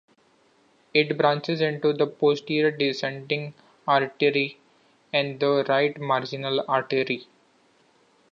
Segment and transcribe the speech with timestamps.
[0.95, 3.53] It branches into the posterior descending
[3.87, 4.57] artery
[5.13, 7.27] and the right marginal artery.